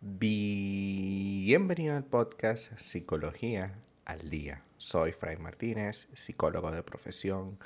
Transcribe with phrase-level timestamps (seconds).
[0.00, 4.62] Bienvenido al podcast Psicología al Día.
[4.76, 7.58] Soy Fray Martínez, psicólogo de profesión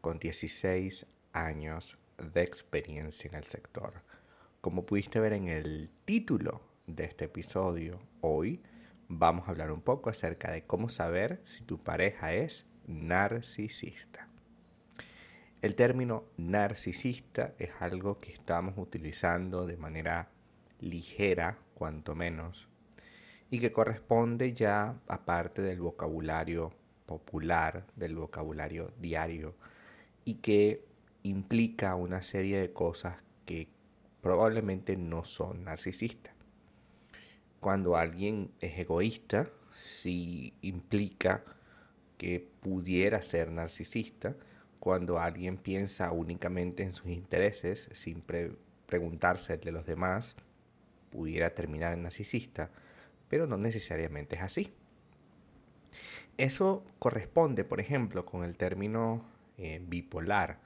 [0.00, 4.02] con 16 años de experiencia en el sector.
[4.60, 8.60] Como pudiste ver en el título de este episodio, hoy
[9.06, 14.28] vamos a hablar un poco acerca de cómo saber si tu pareja es narcisista.
[15.62, 20.30] El término narcisista es algo que estamos utilizando de manera
[20.80, 22.68] ligera, cuanto menos,
[23.50, 26.72] y que corresponde ya a parte del vocabulario
[27.04, 29.54] popular, del vocabulario diario,
[30.24, 30.84] y que
[31.22, 33.68] implica una serie de cosas que
[34.22, 36.34] probablemente no son narcisistas.
[37.60, 41.44] Cuando alguien es egoísta, sí implica
[42.16, 44.34] que pudiera ser narcisista.
[44.78, 48.22] Cuando alguien piensa únicamente en sus intereses, sin
[48.86, 50.36] preguntarse de los demás,
[51.16, 52.70] pudiera terminar en narcisista,
[53.28, 54.74] pero no necesariamente es así.
[56.36, 59.24] Eso corresponde, por ejemplo, con el término
[59.56, 60.60] eh, bipolar,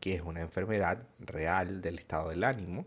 [0.00, 2.86] que es una enfermedad real del estado del ánimo,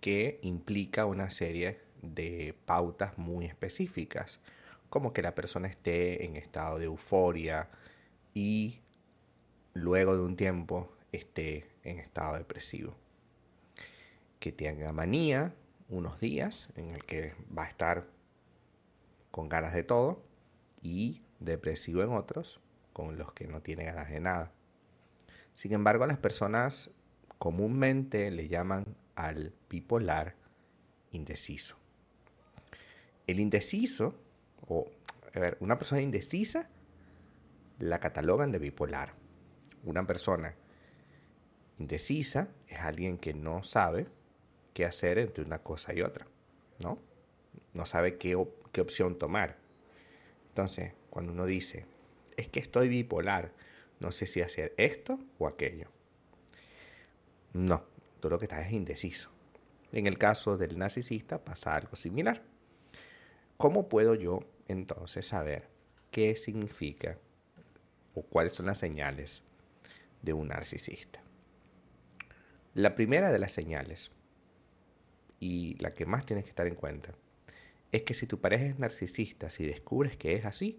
[0.00, 4.40] que implica una serie de pautas muy específicas,
[4.88, 7.68] como que la persona esté en estado de euforia
[8.34, 8.80] y
[9.74, 12.94] luego de un tiempo esté en estado depresivo.
[14.40, 15.54] Que tenga manía,
[15.92, 18.06] unos días en el que va a estar
[19.30, 20.24] con ganas de todo
[20.80, 22.60] y depresivo en otros
[22.94, 24.52] con los que no tiene ganas de nada.
[25.54, 26.90] Sin embargo, las personas
[27.38, 30.34] comúnmente le llaman al bipolar
[31.10, 31.76] indeciso.
[33.26, 34.14] El indeciso,
[34.66, 34.90] o
[35.34, 36.68] a ver, una persona indecisa,
[37.78, 39.14] la catalogan de bipolar.
[39.84, 40.54] Una persona
[41.78, 44.06] indecisa es alguien que no sabe
[44.74, 46.26] qué hacer entre una cosa y otra,
[46.78, 46.98] ¿no?
[47.74, 48.36] No sabe qué,
[48.72, 49.56] qué opción tomar.
[50.48, 51.86] Entonces, cuando uno dice,
[52.36, 53.52] es que estoy bipolar,
[54.00, 55.88] no sé si hacer esto o aquello.
[57.52, 57.84] No,
[58.20, 59.30] tú lo que estás es indeciso.
[59.92, 62.42] En el caso del narcisista pasa algo similar.
[63.58, 65.68] ¿Cómo puedo yo entonces saber
[66.10, 67.18] qué significa
[68.14, 69.42] o cuáles son las señales
[70.22, 71.22] de un narcisista?
[72.74, 74.10] La primera de las señales
[75.42, 77.16] y la que más tienes que estar en cuenta
[77.90, 80.78] es que si tu pareja es narcisista, si descubres que es así,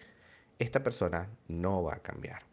[0.57, 2.44] esta persona no va a cambiar.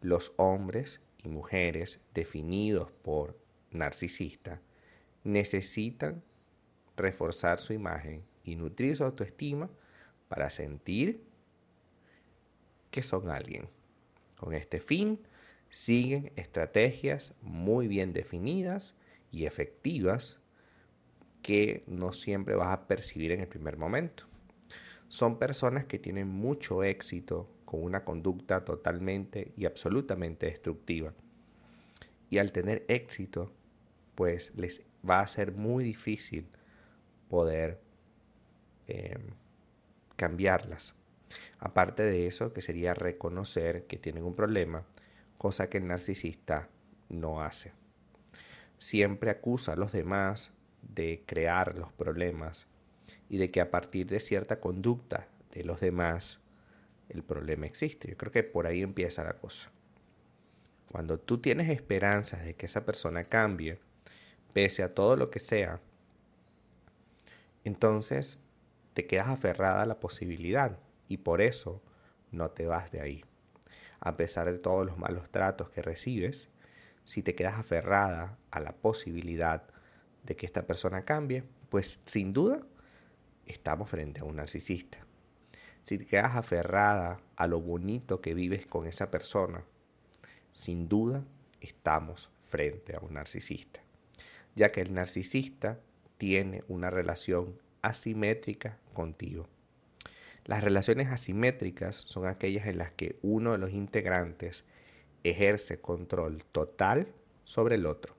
[0.00, 3.38] Los hombres y mujeres definidos por
[3.70, 4.60] narcisista
[5.22, 6.24] necesitan
[6.96, 9.70] reforzar su imagen y nutrir su autoestima
[10.26, 11.22] para sentir
[12.90, 13.68] que son alguien.
[14.36, 15.20] Con este fin,
[15.70, 18.96] siguen estrategias muy bien definidas
[19.30, 20.40] y efectivas
[21.46, 24.24] que no siempre vas a percibir en el primer momento.
[25.06, 31.14] Son personas que tienen mucho éxito con una conducta totalmente y absolutamente destructiva.
[32.30, 33.52] Y al tener éxito,
[34.16, 36.48] pues les va a ser muy difícil
[37.28, 37.80] poder
[38.88, 39.28] em,
[40.16, 40.94] cambiarlas.
[41.60, 44.84] Aparte de eso, que sería reconocer que tienen un problema,
[45.38, 46.68] cosa que el narcisista
[47.08, 47.70] no hace.
[48.80, 50.50] Siempre acusa a los demás
[50.88, 52.66] de crear los problemas
[53.28, 56.40] y de que a partir de cierta conducta de los demás
[57.08, 58.08] el problema existe.
[58.08, 59.70] Yo creo que por ahí empieza la cosa.
[60.90, 63.78] Cuando tú tienes esperanzas de que esa persona cambie,
[64.52, 65.80] pese a todo lo que sea,
[67.64, 68.38] entonces
[68.94, 71.82] te quedas aferrada a la posibilidad y por eso
[72.30, 73.24] no te vas de ahí.
[74.00, 76.48] A pesar de todos los malos tratos que recibes,
[77.04, 79.64] si te quedas aferrada a la posibilidad
[80.26, 82.60] de que esta persona cambie, pues sin duda
[83.46, 84.98] estamos frente a un narcisista.
[85.82, 89.64] Si te quedas aferrada a lo bonito que vives con esa persona,
[90.52, 91.24] sin duda
[91.60, 93.80] estamos frente a un narcisista,
[94.56, 95.78] ya que el narcisista
[96.18, 99.46] tiene una relación asimétrica contigo.
[100.44, 104.64] Las relaciones asimétricas son aquellas en las que uno de los integrantes
[105.22, 107.08] ejerce control total
[107.44, 108.15] sobre el otro.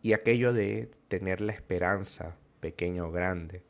[0.00, 3.62] Y aquello de tener la esperanza, pequeña o grande,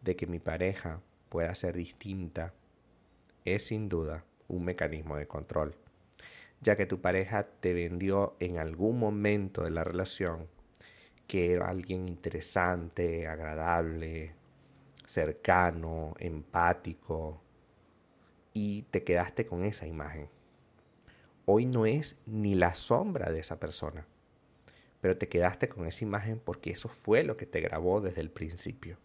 [0.00, 2.54] de que mi pareja pueda ser distinta,
[3.44, 5.74] es sin duda un mecanismo de control,
[6.60, 10.48] ya que tu pareja te vendió en algún momento de la relación
[11.26, 14.34] que era alguien interesante, agradable,
[15.06, 17.40] cercano, empático,
[18.52, 20.28] y te quedaste con esa imagen.
[21.46, 24.06] Hoy no es ni la sombra de esa persona
[25.04, 28.30] pero te quedaste con esa imagen porque eso fue lo que te grabó desde el
[28.30, 28.96] principio.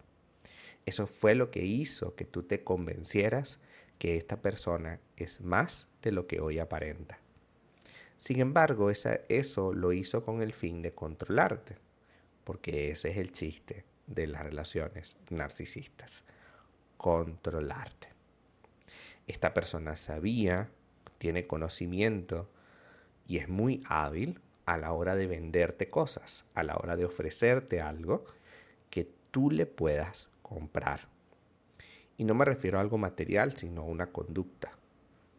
[0.85, 3.59] Eso fue lo que hizo que tú te convencieras
[3.97, 7.19] que esta persona es más de lo que hoy aparenta.
[8.17, 11.75] Sin embargo, eso lo hizo con el fin de controlarte,
[12.45, 16.23] porque ese es el chiste de las relaciones narcisistas,
[16.95, 18.07] controlarte.
[19.27, 20.69] Esta persona sabía,
[21.17, 22.49] tiene conocimiento
[23.27, 27.81] y es muy hábil a la hora de venderte cosas, a la hora de ofrecerte
[27.81, 28.25] algo
[28.91, 31.07] que tú le puedas comprar.
[32.17, 34.73] Y no me refiero a algo material, sino a una conducta.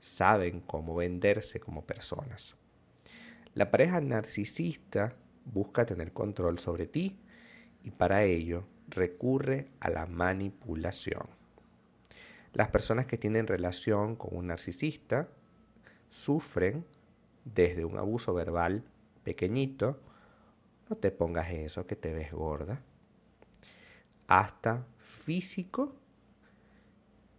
[0.01, 2.57] Saben cómo venderse como personas.
[3.55, 7.17] La pareja narcisista busca tener control sobre ti
[7.85, 11.29] y para ello recurre a la manipulación.
[12.53, 15.29] Las personas que tienen relación con un narcisista
[16.09, 16.85] sufren
[17.45, 18.83] desde un abuso verbal
[19.23, 20.01] pequeñito,
[20.89, 22.83] no te pongas eso que te ves gorda,
[24.27, 25.95] hasta físico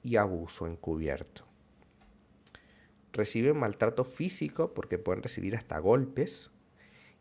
[0.03, 1.45] y abuso encubierto.
[3.13, 6.49] Reciben maltrato físico porque pueden recibir hasta golpes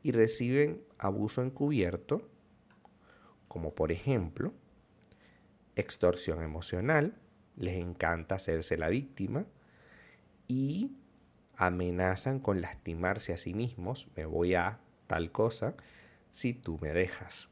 [0.03, 2.29] y reciben abuso encubierto
[3.51, 4.53] como por ejemplo
[5.75, 7.17] extorsión emocional,
[7.57, 9.45] les encanta hacerse la víctima
[10.47, 10.93] y
[11.61, 15.75] amenazan con lastimarse a sí mismos, me voy a tal cosa
[16.31, 17.51] si tú me dejas.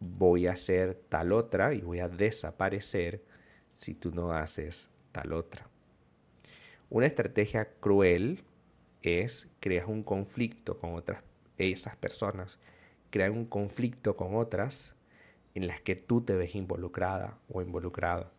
[0.00, 3.24] Voy a hacer tal otra y voy a desaparecer
[3.72, 5.68] si tú no haces tal otra.
[6.90, 8.42] Una estrategia cruel
[9.00, 11.22] es crear un conflicto con otras
[11.58, 12.58] esas personas,
[13.10, 14.92] crear un conflicto con otras
[15.54, 18.35] en las que tú te ves involucrada o involucrado.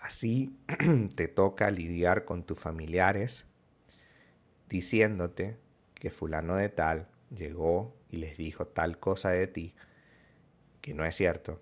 [0.00, 0.56] Así
[1.14, 3.44] te toca lidiar con tus familiares
[4.68, 5.56] diciéndote
[5.94, 9.74] que fulano de tal llegó y les dijo tal cosa de ti
[10.80, 11.60] que no es cierto,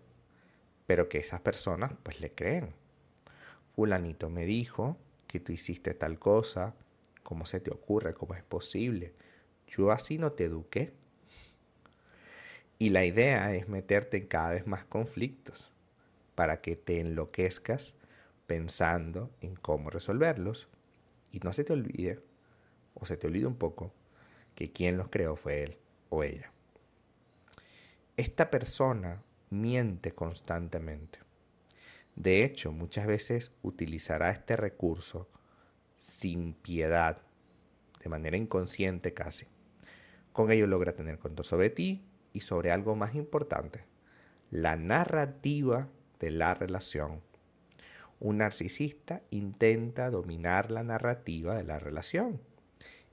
[0.86, 2.74] pero que esas personas pues le creen.
[3.74, 6.74] Fulanito me dijo que tú hiciste tal cosa,
[7.22, 8.12] ¿cómo se te ocurre?
[8.12, 9.14] ¿Cómo es posible?
[9.66, 10.92] Yo así no te eduqué.
[12.78, 15.72] Y la idea es meterte en cada vez más conflictos
[16.34, 17.94] para que te enloquezcas
[18.46, 20.68] pensando en cómo resolverlos
[21.30, 22.20] y no se te olvide,
[22.94, 23.92] o se te olvide un poco,
[24.54, 25.78] que quien los creó fue él
[26.10, 26.52] o ella.
[28.16, 31.18] Esta persona miente constantemente.
[32.14, 35.28] De hecho, muchas veces utilizará este recurso
[35.96, 37.22] sin piedad,
[38.00, 39.46] de manera inconsciente casi.
[40.32, 43.84] Con ello logra tener control sobre ti y sobre algo más importante,
[44.50, 45.88] la narrativa
[46.20, 47.20] de la relación.
[48.20, 52.40] Un narcisista intenta dominar la narrativa de la relación.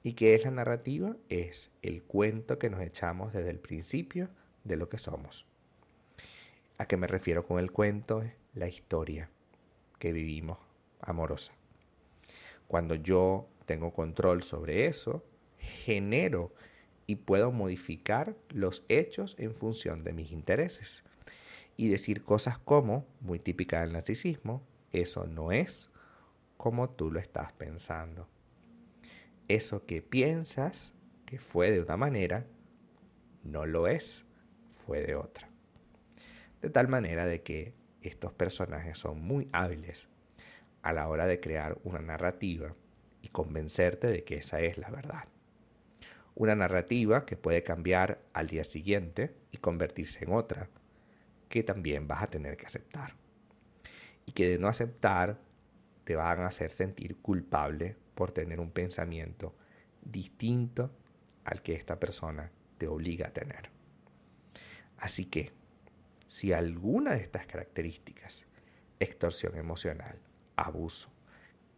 [0.03, 1.15] ¿Y qué es la narrativa?
[1.29, 4.29] Es el cuento que nos echamos desde el principio
[4.63, 5.45] de lo que somos.
[6.77, 8.23] ¿A qué me refiero con el cuento?
[8.53, 9.29] La historia
[9.99, 10.57] que vivimos
[10.99, 11.53] amorosa.
[12.67, 15.23] Cuando yo tengo control sobre eso,
[15.57, 16.53] genero
[17.05, 21.03] y puedo modificar los hechos en función de mis intereses.
[21.77, 25.89] Y decir cosas como, muy típica del narcisismo, eso no es
[26.57, 28.27] como tú lo estás pensando.
[29.47, 30.93] Eso que piensas
[31.25, 32.45] que fue de una manera,
[33.43, 34.25] no lo es,
[34.85, 35.49] fue de otra.
[36.61, 40.09] De tal manera de que estos personajes son muy hábiles
[40.81, 42.75] a la hora de crear una narrativa
[43.21, 45.27] y convencerte de que esa es la verdad.
[46.35, 50.69] Una narrativa que puede cambiar al día siguiente y convertirse en otra,
[51.49, 53.20] que también vas a tener que aceptar.
[54.25, 55.39] Y que de no aceptar
[56.03, 59.55] te van a hacer sentir culpable por tener un pensamiento
[60.01, 60.91] distinto
[61.43, 63.69] al que esta persona te obliga a tener.
[64.97, 65.51] Así que,
[66.25, 68.45] si alguna de estas características,
[68.99, 70.19] extorsión emocional,
[70.55, 71.11] abuso,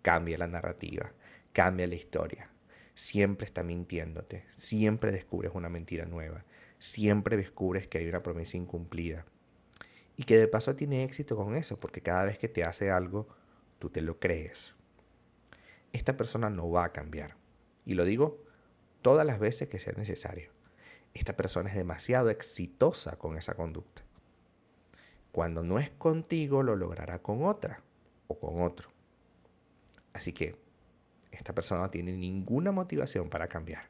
[0.02, 1.12] cambia la narrativa,
[1.54, 2.50] cambia la historia,
[2.96, 6.44] siempre está mintiéndote, siempre descubres una mentira nueva,
[6.80, 9.26] siempre descubres que hay una promesa incumplida.
[10.16, 13.28] Y que de paso tiene éxito con eso, porque cada vez que te hace algo,
[13.80, 14.76] tú te lo crees.
[15.92, 17.36] Esta persona no va a cambiar.
[17.86, 18.44] Y lo digo
[19.02, 20.52] todas las veces que sea necesario.
[21.14, 24.02] Esta persona es demasiado exitosa con esa conducta.
[25.32, 27.82] Cuando no es contigo, lo logrará con otra
[28.28, 28.90] o con otro.
[30.14, 30.56] Así que
[31.32, 33.90] esta persona no tiene ninguna motivación para cambiar.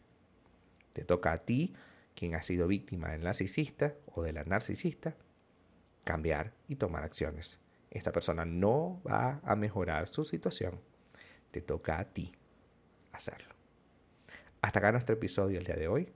[0.93, 1.73] Te toca a ti,
[2.15, 5.15] quien ha sido víctima del narcisista o de la narcisista,
[6.03, 7.59] cambiar y tomar acciones.
[7.89, 10.79] Esta persona no va a mejorar su situación.
[11.51, 12.31] Te toca a ti
[13.11, 13.53] hacerlo.
[14.61, 16.11] Hasta acá nuestro episodio el día de hoy.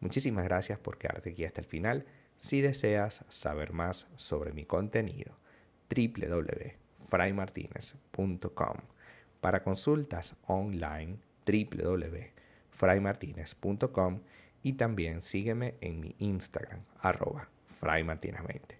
[0.00, 2.06] Muchísimas gracias por quedarte aquí hasta el final.
[2.38, 5.36] Si deseas saber más sobre mi contenido,
[5.94, 8.76] www.fraymartinez.com.
[9.40, 14.20] Para consultas online, www.fraymartinez.com
[14.62, 17.48] y también sígueme en mi Instagram, arroba
[17.80, 18.79] fraymartinez20.